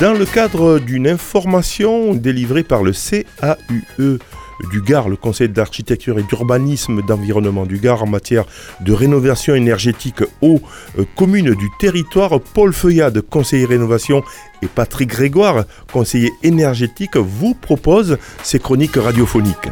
Dans 0.00 0.12
le 0.12 0.26
cadre 0.26 0.78
d'une 0.78 1.08
information 1.08 2.14
délivrée 2.14 2.62
par 2.62 2.84
le 2.84 2.92
CAUE 2.92 4.18
du 4.70 4.80
Gard, 4.80 5.08
le 5.08 5.16
Conseil 5.16 5.48
d'architecture 5.48 6.20
et 6.20 6.22
d'urbanisme 6.22 7.02
d'environnement 7.02 7.66
du 7.66 7.78
Gard 7.78 8.04
en 8.04 8.06
matière 8.06 8.44
de 8.80 8.92
rénovation 8.92 9.56
énergétique 9.56 10.22
aux 10.40 10.60
euh, 11.00 11.04
communes 11.16 11.52
du 11.52 11.68
territoire, 11.80 12.40
Paul 12.54 12.72
Feuillade, 12.72 13.22
conseiller 13.22 13.66
rénovation, 13.66 14.22
et 14.62 14.68
Patrick 14.68 15.08
Grégoire, 15.08 15.64
conseiller 15.92 16.32
énergétique, 16.44 17.16
vous 17.16 17.54
proposent 17.54 18.18
ces 18.44 18.60
chroniques 18.60 18.94
radiophoniques. 18.94 19.68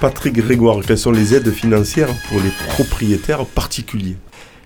Patrick 0.00 0.32
Grégoire, 0.32 0.80
quelles 0.80 0.96
sont 0.96 1.12
les 1.12 1.34
aides 1.34 1.50
financières 1.50 2.08
pour 2.30 2.40
les 2.40 2.48
propriétaires 2.68 3.44
particuliers? 3.44 4.16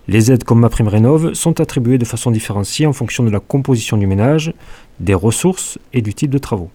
Les 0.07 0.31
aides 0.31 0.45
comme 0.45 0.61
ma 0.61 0.69
prime 0.69 0.87
rénove 0.87 1.35
sont 1.35 1.61
attribuées 1.61 1.99
de 1.99 2.05
façon 2.05 2.31
différenciée 2.31 2.87
en 2.87 2.93
fonction 2.93 3.25
de 3.25 3.31
la 3.31 3.41
composition 3.41 3.97
du 3.97 4.07
ménage, 4.07 4.55
des 5.01 5.15
ressources 5.15 5.77
et 5.93 6.03
du 6.03 6.15
type 6.15 6.31
de 6.31 6.39
travaux. 6.39 6.71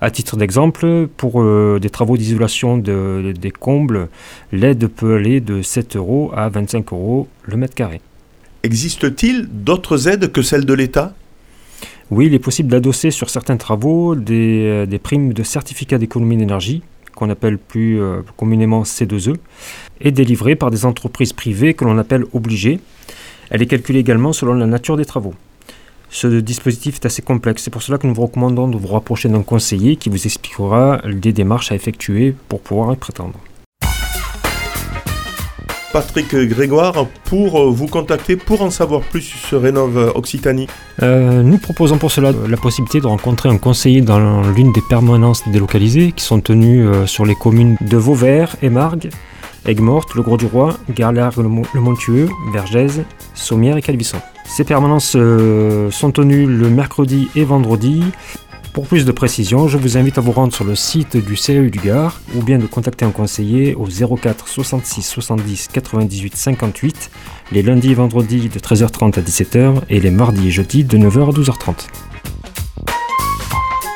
À 0.00 0.10
titre 0.10 0.38
d'exemple, 0.38 1.08
pour 1.14 1.42
euh, 1.42 1.78
des 1.78 1.90
travaux 1.90 2.16
d'isolation 2.16 2.78
des 2.78 3.50
combles, 3.50 4.08
l'aide 4.50 4.86
peut 4.88 5.16
aller 5.16 5.40
de 5.40 5.60
7 5.60 5.96
euros 5.96 6.32
à 6.34 6.48
25 6.48 6.90
euros 6.90 7.28
le 7.42 7.58
mètre 7.58 7.74
carré. 7.74 8.00
Existe-t-il 8.62 9.46
d'autres 9.46 10.08
aides 10.08 10.32
que 10.32 10.40
celles 10.40 10.64
de 10.64 10.72
l'État? 10.72 11.12
Oui, 12.10 12.26
il 12.26 12.34
est 12.34 12.38
possible 12.38 12.70
d'adosser 12.70 13.10
sur 13.10 13.28
certains 13.28 13.58
travaux 13.58 14.14
des, 14.14 14.86
euh, 14.90 14.98
primes 15.02 15.34
de 15.34 15.42
certificat 15.42 15.98
d'économie 15.98 16.38
d'énergie 16.38 16.82
qu'on 17.14 17.30
appelle 17.30 17.58
plus 17.58 18.00
euh, 18.00 18.22
communément 18.36 18.82
C2E, 18.82 19.36
est 20.00 20.12
délivrée 20.12 20.56
par 20.56 20.70
des 20.70 20.84
entreprises 20.84 21.32
privées 21.32 21.74
que 21.74 21.84
l'on 21.84 21.98
appelle 21.98 22.24
obligées. 22.32 22.80
Elle 23.50 23.62
est 23.62 23.66
calculée 23.66 24.00
également 24.00 24.32
selon 24.32 24.54
la 24.54 24.66
nature 24.66 24.96
des 24.96 25.04
travaux. 25.04 25.34
Ce 26.10 26.26
dispositif 26.26 26.96
est 26.96 27.06
assez 27.06 27.22
complexe, 27.22 27.64
c'est 27.64 27.70
pour 27.70 27.82
cela 27.82 27.98
que 27.98 28.06
nous 28.06 28.14
vous 28.14 28.22
recommandons 28.26 28.68
de 28.68 28.76
vous 28.76 28.88
rapprocher 28.88 29.28
d'un 29.28 29.42
conseiller 29.42 29.96
qui 29.96 30.10
vous 30.10 30.26
expliquera 30.26 31.00
les 31.04 31.32
démarches 31.32 31.72
à 31.72 31.74
effectuer 31.74 32.34
pour 32.48 32.60
pouvoir 32.60 32.92
y 32.92 32.96
prétendre. 32.96 33.40
Patrick 35.94 36.34
Grégoire, 36.34 37.06
pour 37.22 37.60
euh, 37.60 37.70
vous 37.70 37.86
contacter, 37.86 38.34
pour 38.34 38.62
en 38.62 38.70
savoir 38.70 39.02
plus 39.02 39.20
sur 39.20 39.62
Rénove 39.62 40.10
Occitanie 40.16 40.66
euh, 41.04 41.44
Nous 41.44 41.56
proposons 41.56 41.98
pour 41.98 42.10
cela 42.10 42.32
la 42.48 42.56
possibilité 42.56 43.00
de 43.00 43.06
rencontrer 43.06 43.48
un 43.48 43.58
conseiller 43.58 44.00
dans 44.00 44.42
l'une 44.42 44.72
des 44.72 44.80
permanences 44.88 45.48
délocalisées 45.48 46.10
qui 46.10 46.24
sont 46.24 46.40
tenues 46.40 46.84
euh, 46.84 47.06
sur 47.06 47.24
les 47.24 47.36
communes 47.36 47.76
de 47.80 47.96
Vauvert, 47.96 48.56
Émargues, 48.60 49.08
Aigues-Mortes, 49.66 50.16
Le 50.16 50.22
Gros-du-Roi, 50.22 50.76
Garlargue-le 50.90 51.80
Montueux, 51.80 52.28
Vergèze, 52.52 53.04
Sommières 53.34 53.76
et 53.76 53.82
Calvisson. 53.82 54.18
Ces 54.46 54.64
permanences 54.64 55.16
sont 55.90 56.10
tenues 56.10 56.46
le 56.46 56.70
mercredi 56.70 57.28
et 57.36 57.44
vendredi 57.44 58.02
pour 58.74 58.88
plus 58.88 59.04
de 59.04 59.12
précisions, 59.12 59.68
je 59.68 59.78
vous 59.78 59.96
invite 59.96 60.18
à 60.18 60.20
vous 60.20 60.32
rendre 60.32 60.52
sur 60.52 60.64
le 60.64 60.74
site 60.74 61.16
du 61.16 61.36
CAU 61.36 61.70
du 61.70 61.78
Gard 61.78 62.20
ou 62.34 62.42
bien 62.42 62.58
de 62.58 62.66
contacter 62.66 63.04
un 63.04 63.12
conseiller 63.12 63.76
au 63.76 63.86
04 63.86 64.48
66 64.48 65.00
70 65.00 65.68
98 65.72 66.36
58 66.36 67.10
les 67.52 67.62
lundis 67.62 67.92
et 67.92 67.94
vendredis 67.94 68.48
de 68.48 68.58
13h30 68.58 69.16
à 69.20 69.22
17h 69.22 69.74
et 69.88 70.00
les 70.00 70.10
mardis 70.10 70.48
et 70.48 70.50
jeudis 70.50 70.82
de 70.82 70.98
9h 70.98 71.28
à 71.28 71.32
12h30. 71.32 71.86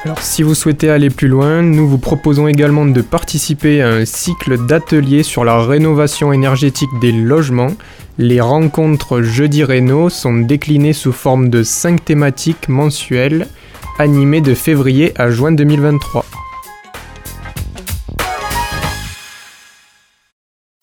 Alors 0.05 0.23
si 0.23 0.45
vous 0.45 0.55
souhaitez 0.55 0.91
aller 0.91 1.11
plus 1.11 1.27
loin, 1.27 1.61
nous 1.61 1.89
vous 1.89 1.99
proposons 1.99 2.47
également 2.47 2.87
de 2.87 3.03
participer 3.03 3.83
à 3.83 3.89
un 3.89 4.05
cycle 4.05 4.65
d'ateliers 4.65 5.25
sur 5.25 5.45
la 5.45 5.61
rénovation 5.61 6.33
énergétique 6.33 6.89
des 7.01 7.11
logements. 7.11 7.75
Les 8.17 8.41
rencontres 8.41 9.23
Jeudi 9.23 9.65
Réno 9.65 10.09
sont 10.09 10.35
déclinées 10.35 10.93
sous 10.93 11.13
forme 11.13 11.51
de 11.51 11.65
5 11.65 12.05
thématiques 12.05 12.69
mensuelles 12.69 13.49
animé 13.99 14.41
de 14.41 14.55
février 14.55 15.13
à 15.17 15.31
juin 15.31 15.53
2023. 15.53 16.25